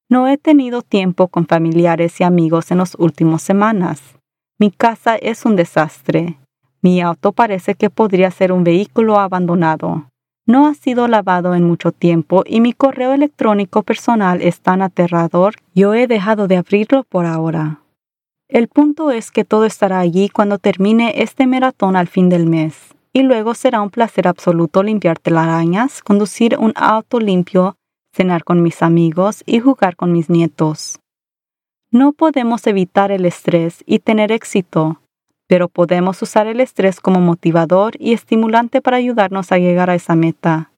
No 0.09 0.27
he 0.27 0.37
tenido 0.37 0.81
tiempo 0.81 1.29
con 1.29 1.47
familiares 1.47 2.19
y 2.19 2.23
amigos 2.23 2.71
en 2.71 2.79
las 2.79 2.95
últimas 2.95 3.41
semanas. 3.41 4.15
Mi 4.59 4.69
casa 4.69 5.15
es 5.15 5.45
un 5.45 5.55
desastre. 5.55 6.37
Mi 6.81 7.01
auto 7.01 7.31
parece 7.31 7.75
que 7.75 7.89
podría 7.89 8.29
ser 8.31 8.51
un 8.51 8.63
vehículo 8.63 9.17
abandonado. 9.19 10.09
No 10.45 10.67
ha 10.67 10.75
sido 10.75 11.07
lavado 11.07 11.55
en 11.55 11.63
mucho 11.63 11.91
tiempo 11.91 12.43
y 12.45 12.61
mi 12.61 12.73
correo 12.73 13.13
electrónico 13.13 13.81
personal 13.81 14.43
es 14.43 14.59
tan 14.59 14.83
aterrador, 14.83 15.55
yo 15.73 15.95
he 15.95 16.05
dejado 16.05 16.47
de 16.47 16.57
abrirlo 16.57 17.03
por 17.03 17.25
ahora. 17.25 17.79
El 18.47 18.67
punto 18.67 19.09
es 19.09 19.31
que 19.31 19.43
todo 19.43 19.65
estará 19.65 19.99
allí 19.99 20.29
cuando 20.29 20.59
termine 20.59 21.23
este 21.23 21.47
maratón 21.47 21.95
al 21.95 22.07
fin 22.07 22.29
del 22.29 22.45
mes, 22.45 22.93
y 23.11 23.23
luego 23.23 23.55
será 23.55 23.81
un 23.81 23.89
placer 23.89 24.27
absoluto 24.27 24.83
limpiar 24.83 25.17
telarañas, 25.17 26.03
conducir 26.03 26.55
un 26.59 26.71
auto 26.75 27.19
limpio, 27.19 27.75
cenar 28.13 28.43
con 28.43 28.61
mis 28.61 28.83
amigos 28.83 29.41
y 29.47 29.59
jugar 29.59 29.95
con 29.95 30.11
mis 30.11 30.29
nietos. 30.29 30.99
No 31.89 32.13
podemos 32.13 32.67
evitar 32.67 33.11
el 33.11 33.25
estrés 33.25 33.83
y 33.87 33.99
tener 33.99 34.31
éxito, 34.31 35.01
pero 35.47 35.67
podemos 35.67 36.21
usar 36.21 36.45
el 36.45 36.59
estrés 36.59 36.99
como 36.99 37.21
motivador 37.21 37.93
y 37.97 38.13
estimulante 38.13 38.79
para 38.79 38.97
ayudarnos 38.97 39.51
a 39.51 39.57
llegar 39.57 39.89
a 39.89 39.95
esa 39.95 40.15
meta. 40.15 40.71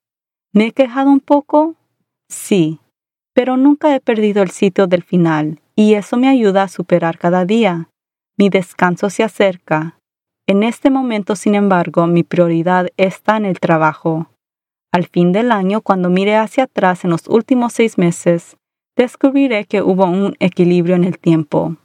¿Me 0.54 0.68
he 0.68 0.72
quejado 0.72 1.10
un 1.10 1.20
poco? 1.20 1.74
Sí, 2.30 2.80
pero 3.34 3.58
nunca 3.58 3.94
he 3.94 4.00
perdido 4.00 4.42
el 4.42 4.50
sitio 4.50 4.86
del 4.86 5.02
final, 5.02 5.60
y 5.78 5.94
eso 5.94 6.16
me 6.16 6.28
ayuda 6.28 6.64
a 6.64 6.68
superar 6.68 7.18
cada 7.18 7.44
día. 7.44 7.88
Mi 8.36 8.48
descanso 8.48 9.10
se 9.10 9.22
acerca. 9.22 9.96
En 10.48 10.64
este 10.64 10.90
momento, 10.90 11.36
sin 11.36 11.54
embargo, 11.54 12.08
mi 12.08 12.24
prioridad 12.24 12.88
está 12.96 13.36
en 13.36 13.44
el 13.44 13.60
trabajo. 13.60 14.26
Al 14.92 15.06
fin 15.06 15.30
del 15.30 15.52
año, 15.52 15.80
cuando 15.80 16.10
mire 16.10 16.34
hacia 16.34 16.64
atrás 16.64 17.04
en 17.04 17.10
los 17.10 17.28
últimos 17.28 17.74
seis 17.74 17.96
meses, 17.96 18.56
descubriré 18.96 19.66
que 19.66 19.80
hubo 19.80 20.06
un 20.06 20.34
equilibrio 20.40 20.96
en 20.96 21.04
el 21.04 21.20
tiempo. 21.20 21.76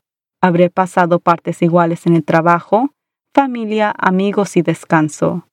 Habré 0.42 0.72
pasado 0.72 1.20
partes 1.20 1.62
iguales 1.62 2.08
en 2.08 2.16
el 2.16 2.24
trabajo, 2.24 2.90
familia, 3.36 3.94
amigos 3.96 4.58
y 4.58 4.64
descanso 4.64 5.46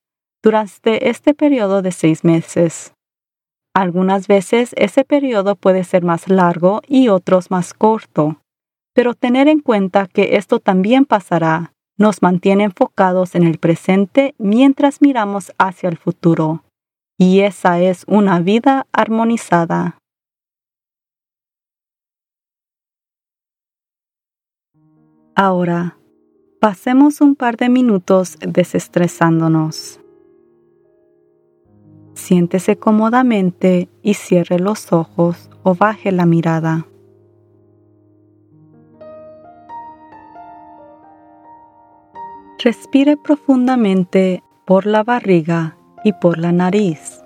durante 0.42 1.10
este 1.10 1.34
periodo 1.34 1.82
de 1.82 1.92
seis 1.92 2.24
meses. 2.24 2.94
Algunas 3.80 4.28
veces 4.28 4.74
ese 4.76 5.06
periodo 5.06 5.56
puede 5.56 5.84
ser 5.84 6.04
más 6.04 6.28
largo 6.28 6.82
y 6.86 7.08
otros 7.08 7.50
más 7.50 7.72
corto, 7.72 8.36
pero 8.92 9.14
tener 9.14 9.48
en 9.48 9.60
cuenta 9.60 10.06
que 10.06 10.36
esto 10.36 10.60
también 10.60 11.06
pasará 11.06 11.72
nos 11.96 12.20
mantiene 12.20 12.64
enfocados 12.64 13.34
en 13.34 13.42
el 13.42 13.56
presente 13.56 14.34
mientras 14.36 15.00
miramos 15.00 15.52
hacia 15.56 15.88
el 15.88 15.96
futuro, 15.96 16.62
y 17.16 17.40
esa 17.40 17.80
es 17.80 18.04
una 18.06 18.40
vida 18.40 18.86
armonizada. 18.92 19.96
Ahora, 25.34 25.96
pasemos 26.60 27.22
un 27.22 27.34
par 27.34 27.56
de 27.56 27.70
minutos 27.70 28.36
desestresándonos. 28.46 30.00
Siéntese 32.14 32.76
cómodamente 32.76 33.88
y 34.02 34.14
cierre 34.14 34.58
los 34.58 34.92
ojos 34.92 35.50
o 35.62 35.74
baje 35.74 36.12
la 36.12 36.26
mirada. 36.26 36.86
Respire 42.62 43.16
profundamente 43.16 44.42
por 44.66 44.84
la 44.84 45.02
barriga 45.02 45.78
y 46.04 46.12
por 46.12 46.38
la 46.38 46.52
nariz. 46.52 47.22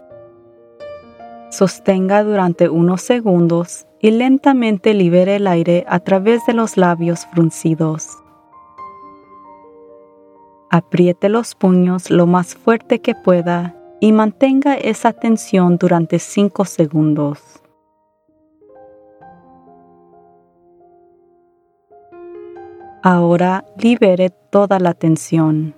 Sostenga 1.51 2.23
durante 2.23 2.69
unos 2.69 3.03
segundos 3.03 3.87
y 4.01 4.11
lentamente 4.13 4.95
libere 4.95 5.37
el 5.37 5.47
aire 5.47 5.85
a 5.89 6.01
través 6.01 6.47
de 6.47 6.53
los 6.53 6.77
labios 6.77 7.27
fruncidos. 7.27 8.09
Apriete 10.71 11.29
los 11.29 11.55
puños 11.55 12.11
lo 12.11 12.27
más 12.27 12.55
fuerte 12.55 13.01
que 13.01 13.15
pueda 13.15 13.77
y 14.05 14.13
mantenga 14.13 14.75
esa 14.75 15.15
tensión 15.15 15.79
durante 15.79 16.19
5 16.19 16.67
segundos. 16.67 17.41
Ahora 23.03 23.65
libere 23.79 24.29
toda 24.29 24.79
la 24.79 24.93
tensión. 24.93 25.75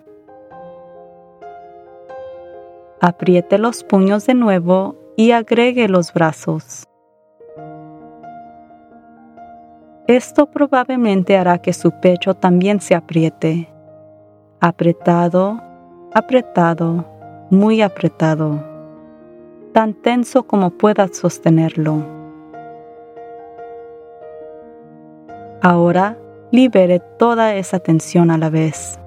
Apriete 3.00 3.58
los 3.58 3.84
puños 3.84 4.26
de 4.26 4.34
nuevo 4.34 4.96
y 5.16 5.30
agregue 5.30 5.86
los 5.86 6.12
brazos. 6.12 6.82
Esto 10.08 10.46
probablemente 10.46 11.36
hará 11.36 11.58
que 11.58 11.72
su 11.72 11.92
pecho 12.00 12.34
también 12.34 12.80
se 12.80 12.96
apriete. 12.96 13.68
Apretado, 14.58 15.62
apretado 16.12 17.15
muy 17.50 17.82
apretado, 17.82 18.62
tan 19.72 19.94
tenso 19.94 20.44
como 20.44 20.70
puedas 20.70 21.16
sostenerlo. 21.16 22.04
Ahora 25.62 26.18
libere 26.52 27.00
toda 27.18 27.54
esa 27.54 27.78
tensión 27.78 28.30
a 28.30 28.38
la 28.38 28.50
vez. 28.50 28.98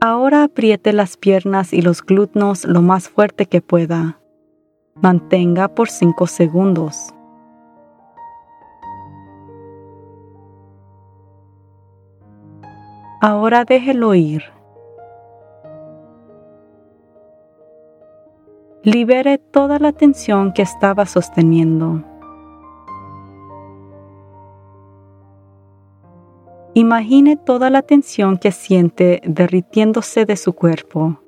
Ahora 0.00 0.44
apriete 0.44 0.92
las 0.92 1.16
piernas 1.16 1.72
y 1.72 1.82
los 1.82 2.02
glúteos 2.02 2.64
lo 2.64 2.82
más 2.82 3.08
fuerte 3.08 3.46
que 3.46 3.60
pueda. 3.60 4.20
Mantenga 4.94 5.68
por 5.68 5.88
5 5.88 6.26
segundos. 6.26 7.15
Ahora 13.20 13.64
déjelo 13.64 14.14
ir. 14.14 14.42
Libere 18.82 19.38
toda 19.38 19.78
la 19.78 19.92
tensión 19.92 20.52
que 20.52 20.60
estaba 20.60 21.06
sosteniendo. 21.06 22.04
Imagine 26.74 27.36
toda 27.36 27.70
la 27.70 27.80
tensión 27.80 28.36
que 28.36 28.52
siente 28.52 29.22
derritiéndose 29.24 30.26
de 30.26 30.36
su 30.36 30.52
cuerpo, 30.52 31.18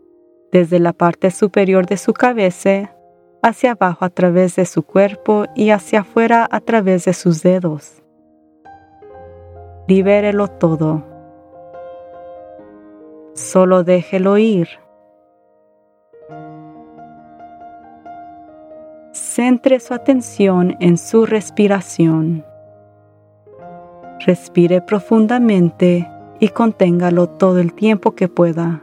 desde 0.53 0.79
la 0.81 0.93
parte 0.93 1.31
superior 1.31 1.87
de 1.87 1.97
su 1.97 2.13
cabeza 2.13 2.95
hacia 3.43 3.73
abajo 3.73 4.05
a 4.05 4.11
través 4.11 4.57
de 4.57 4.67
su 4.67 4.83
cuerpo 4.83 5.47
y 5.55 5.71
hacia 5.71 6.01
afuera 6.01 6.47
a 6.51 6.61
través 6.61 7.07
de 7.07 7.15
sus 7.15 7.43
dedos. 7.43 8.03
Libérelo 9.89 10.49
todo 10.49 11.18
solo 13.39 13.85
déjelo 13.85 14.37
ir. 14.37 14.69
Centre 19.13 19.81
su 19.81 19.95
atención 19.95 20.77
en 20.81 20.99
su 20.99 21.25
respiración. 21.25 22.45
Respire 24.27 24.83
profundamente 24.83 26.11
y 26.41 26.49
conténgalo 26.49 27.29
todo 27.29 27.59
el 27.59 27.73
tiempo 27.73 28.15
que 28.15 28.29
pueda. 28.29 28.83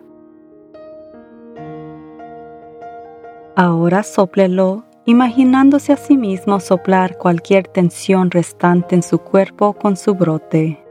Ahora 3.55 4.03
sóplelo 4.03 4.85
imaginándose 5.05 5.93
a 5.93 5.97
sí 5.97 6.17
mismo 6.17 6.59
soplar 6.59 7.17
cualquier 7.17 7.67
tensión 7.67 8.31
restante 8.31 8.95
en 8.95 9.03
su 9.03 9.19
cuerpo 9.19 9.73
con 9.73 9.95
su 9.97 10.15
brote. 10.15 10.84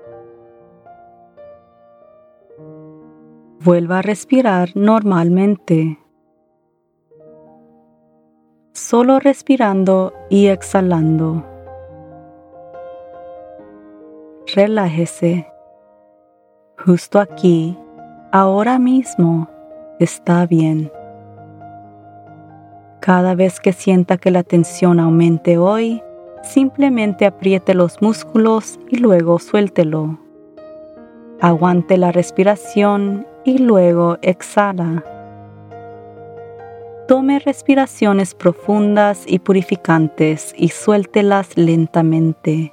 Vuelva 3.65 4.01
a 4.01 4.03
respirar 4.03 4.73
normalmente. 4.75 5.99
Solo 8.75 9.21
respirando 9.21 10.13
y 10.29 10.49
exhalando. 10.49 11.43
Relájese. 14.55 15.47
Justo 16.77 17.19
aquí, 17.19 17.79
ahora 18.33 18.79
mismo, 18.79 19.49
está 19.99 20.45
bien. 20.45 20.93
Cada 23.01 23.35
vez 23.35 23.61
que 23.61 23.73
sienta 23.73 24.19
que 24.19 24.31
la 24.31 24.43
tensión 24.43 25.01
aumente 25.01 25.57
hoy, 25.57 26.03
simplemente 26.43 27.25
apriete 27.25 27.73
los 27.73 28.03
músculos 28.03 28.79
y 28.91 28.99
luego 28.99 29.39
suéltelo. 29.39 30.19
Aguante 31.41 31.97
la 31.97 32.13
respiración 32.13 33.27
y 33.45 33.59
luego 33.59 34.19
exhala. 34.23 35.05
Tome 37.07 37.39
respiraciones 37.39 38.35
profundas 38.35 39.25
y 39.27 39.39
purificantes 39.39 40.55
y 40.57 40.69
suéltelas 40.69 41.57
lentamente. 41.57 42.73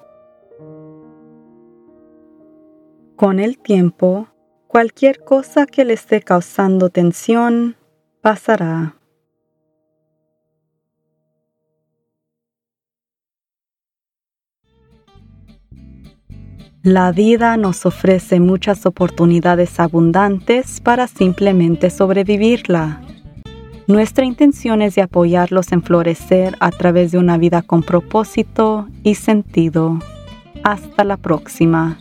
Con 3.18 3.40
el 3.40 3.60
tiempo, 3.60 4.30
cualquier 4.68 5.24
cosa 5.24 5.66
que 5.66 5.84
le 5.84 5.94
esté 5.94 6.22
causando 6.22 6.90
tensión 6.90 7.76
pasará. 8.22 9.01
La 16.84 17.12
vida 17.12 17.58
nos 17.58 17.86
ofrece 17.86 18.40
muchas 18.40 18.88
oportunidades 18.88 19.80
abundantes 19.80 20.82
para 20.82 21.06
simplemente 21.06 21.92
sobrevivirla. 21.92 23.02
Nuestra 23.86 24.26
intención 24.26 24.82
es 24.82 24.96
de 24.96 25.04
apoyarlos 25.04 25.72
en 25.74 25.84
florecer 25.84 26.56
a 26.60 26.72
través 26.72 27.12
de 27.12 27.20
una 27.20 27.38
vida 27.38 27.62
con 27.62 27.84
propósito 27.84 28.88
y 29.04 29.14
sentido. 29.14 30.00
Hasta 30.64 31.04
la 31.04 31.18
próxima. 31.18 32.00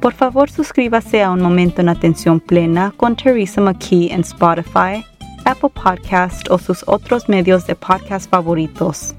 Por 0.01 0.13
favor, 0.13 0.49
suscríbase 0.49 1.25
a 1.25 1.33
Un 1.33 1.43
Momento 1.43 1.81
en 1.81 1.89
Atención 1.89 2.39
Plena 2.39 2.93
con 2.97 3.17
Teresa 3.17 3.61
McKee 3.61 4.13
en 4.13 4.21
Spotify, 4.21 5.05
Apple 5.45 5.71
Podcast 5.71 6.49
o 6.49 6.59
sus 6.59 6.85
otros 6.87 7.29
medios 7.29 7.67
de 7.67 7.75
podcast 7.75 8.31
favoritos. 8.31 9.17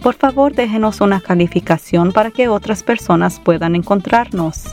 Por 0.00 0.14
favor, 0.14 0.54
déjenos 0.54 1.00
una 1.00 1.20
calificación 1.20 2.12
para 2.12 2.30
que 2.30 2.46
otras 2.46 2.84
personas 2.84 3.40
puedan 3.40 3.74
encontrarnos. 3.74 4.66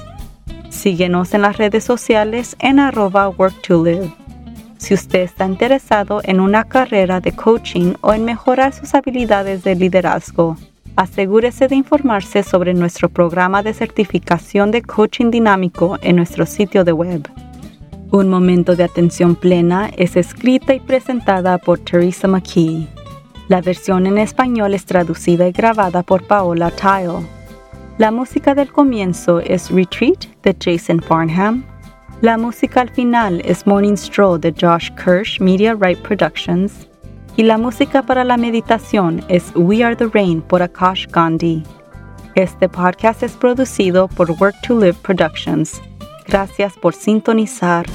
Síguenos 0.69 1.34
en 1.34 1.41
las 1.41 1.58
redes 1.58 1.84
sociales 1.84 2.56
en 2.60 2.78
arroba 2.78 3.28
worktolive. 3.30 4.13
Si 4.79 4.95
usted 4.95 5.19
está 5.19 5.45
interesado 5.45 6.21
en 6.23 6.39
una 6.39 6.63
carrera 6.63 7.21
de 7.21 7.33
coaching 7.33 7.93
o 8.01 8.13
en 8.13 8.25
mejorar 8.25 8.73
sus 8.73 8.95
habilidades 8.95 9.63
de 9.63 9.75
liderazgo, 9.75 10.57
Asegúrese 10.99 11.69
de 11.69 11.77
informarse 11.77 12.43
sobre 12.43 12.73
nuestro 12.73 13.07
programa 13.07 13.63
de 13.63 13.73
certificación 13.73 14.69
de 14.69 14.81
coaching 14.81 15.31
dinámico 15.31 15.97
en 16.01 16.17
nuestro 16.17 16.45
sitio 16.45 16.83
de 16.83 16.91
web. 16.91 17.25
Un 18.11 18.27
momento 18.27 18.75
de 18.75 18.83
atención 18.83 19.37
plena 19.37 19.89
es 19.95 20.17
escrita 20.17 20.73
y 20.73 20.81
presentada 20.81 21.57
por 21.57 21.79
Teresa 21.79 22.27
McKee. 22.27 22.89
La 23.47 23.61
versión 23.61 24.07
en 24.07 24.17
español 24.17 24.73
es 24.73 24.83
traducida 24.83 25.47
y 25.47 25.53
grabada 25.53 26.03
por 26.03 26.27
Paola 26.27 26.69
Tile. 26.69 27.25
La 27.97 28.11
música 28.11 28.53
del 28.53 28.69
comienzo 28.69 29.39
es 29.39 29.71
Retreat 29.71 30.25
de 30.43 30.53
Jason 30.59 31.01
Farnham. 31.01 31.63
La 32.21 32.38
música 32.38 32.82
al 32.82 32.89
final 32.89 33.41
es 33.45 33.65
Morning 33.65 33.95
Stroll 33.95 34.41
de 34.41 34.51
Josh 34.51 34.89
Kirsch 34.95 35.39
Media 35.39 35.73
Right 35.73 35.97
Productions. 35.99 36.89
Y 37.38 37.43
la 37.43 37.58
música 37.58 38.01
para 38.03 38.25
la 38.25 38.36
meditación 38.36 39.23
es 39.29 39.53
We 39.55 39.86
Are 39.86 39.95
the 39.95 40.08
Rain 40.08 40.41
por 40.41 40.62
Akash 40.62 41.08
Gandhi. 41.08 41.63
Este 42.36 42.67
podcast 42.67 43.23
es 43.23 43.32
producido 43.38 44.10
por 44.10 44.32
Work 44.32 44.55
to 44.67 44.77
Live 44.77 44.97
Productions. 45.01 45.82
Gracias 46.27 46.73
por 46.73 46.93
sintonizar 46.93 47.86